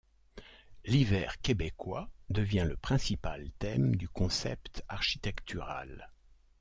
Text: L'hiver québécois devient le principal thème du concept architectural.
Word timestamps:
L'hiver 0.83 1.39
québécois 1.43 2.09
devient 2.31 2.65
le 2.67 2.75
principal 2.75 3.51
thème 3.59 3.95
du 3.95 4.09
concept 4.09 4.83
architectural. 4.87 6.09